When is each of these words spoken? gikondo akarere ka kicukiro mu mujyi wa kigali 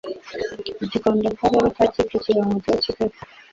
gikondo 0.91 1.25
akarere 1.31 1.67
ka 1.75 1.85
kicukiro 1.93 2.39
mu 2.47 2.51
mujyi 2.63 2.69
wa 2.75 2.79
kigali 2.85 3.15